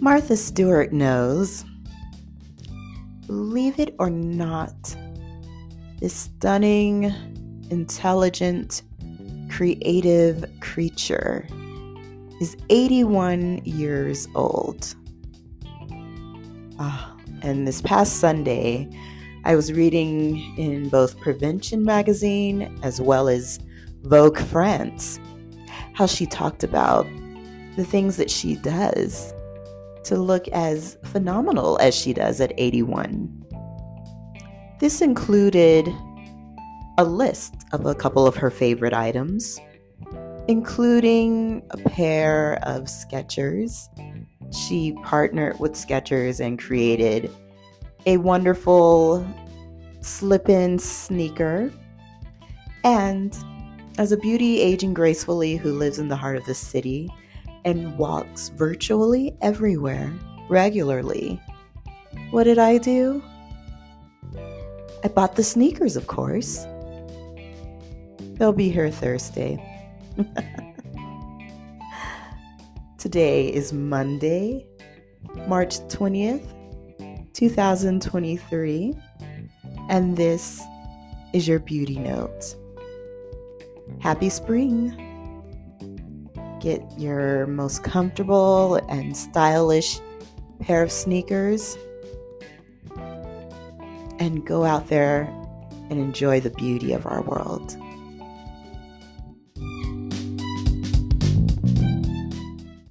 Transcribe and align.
Martha 0.00 0.36
Stewart 0.36 0.92
knows, 0.92 1.64
believe 3.26 3.80
it 3.80 3.96
or 3.98 4.08
not, 4.08 4.96
this 5.98 6.14
stunning, 6.14 7.12
intelligent, 7.70 8.82
creative 9.50 10.44
creature 10.60 11.48
is 12.40 12.56
81 12.70 13.60
years 13.64 14.28
old. 14.36 14.94
Ah, 16.78 17.16
and 17.42 17.66
this 17.66 17.82
past 17.82 18.20
Sunday, 18.20 18.88
I 19.44 19.56
was 19.56 19.72
reading 19.72 20.56
in 20.56 20.90
both 20.90 21.18
Prevention 21.18 21.82
magazine 21.82 22.78
as 22.84 23.00
well 23.00 23.28
as 23.28 23.58
Vogue 24.02 24.38
France 24.38 25.18
how 25.94 26.06
she 26.06 26.24
talked 26.24 26.62
about 26.62 27.04
the 27.74 27.84
things 27.84 28.16
that 28.16 28.30
she 28.30 28.54
does 28.54 29.34
to 30.08 30.16
look 30.16 30.48
as 30.48 30.96
phenomenal 31.04 31.78
as 31.80 31.94
she 31.94 32.14
does 32.14 32.40
at 32.40 32.52
81. 32.56 33.44
This 34.80 35.02
included 35.02 35.88
a 36.96 37.04
list 37.04 37.54
of 37.72 37.84
a 37.84 37.94
couple 37.94 38.26
of 38.26 38.34
her 38.36 38.50
favorite 38.50 38.94
items, 38.94 39.60
including 40.48 41.62
a 41.70 41.76
pair 41.90 42.58
of 42.62 42.84
Skechers. 42.84 43.88
She 44.54 44.92
partnered 45.04 45.60
with 45.60 45.72
Skechers 45.74 46.40
and 46.40 46.58
created 46.58 47.30
a 48.06 48.16
wonderful 48.16 49.26
slip 50.00 50.48
in 50.48 50.78
sneaker. 50.78 51.70
And 52.82 53.36
as 53.98 54.10
a 54.10 54.16
beauty 54.16 54.60
aging 54.60 54.94
gracefully 54.94 55.56
who 55.56 55.72
lives 55.72 55.98
in 55.98 56.08
the 56.08 56.16
heart 56.16 56.36
of 56.36 56.46
the 56.46 56.54
city 56.54 57.10
and 57.64 57.96
walks 57.98 58.50
virtually 58.50 59.36
everywhere 59.40 60.12
regularly, 60.48 61.40
what 62.30 62.44
did 62.44 62.58
I 62.58 62.78
do? 62.78 63.22
I 65.04 65.08
bought 65.08 65.36
the 65.36 65.44
sneakers, 65.44 65.96
of 65.96 66.06
course. 66.06 66.66
They'll 68.34 68.52
be 68.52 68.70
here 68.70 68.90
Thursday. 68.90 69.62
Today 72.98 73.48
is 73.48 73.72
Monday, 73.72 74.66
March 75.46 75.78
20th, 75.88 76.46
2023, 77.32 78.94
and 79.88 80.16
this 80.16 80.62
is 81.32 81.46
your 81.46 81.60
beauty 81.60 81.98
note. 81.98 82.56
Happy 84.00 84.28
spring! 84.28 85.07
Get 86.60 86.82
your 86.98 87.46
most 87.46 87.84
comfortable 87.84 88.76
and 88.88 89.16
stylish 89.16 90.00
pair 90.60 90.82
of 90.82 90.90
sneakers 90.90 91.76
and 94.18 94.44
go 94.44 94.64
out 94.64 94.88
there 94.88 95.32
and 95.90 96.00
enjoy 96.00 96.40
the 96.40 96.50
beauty 96.50 96.92
of 96.92 97.06
our 97.06 97.22
world. 97.22 97.76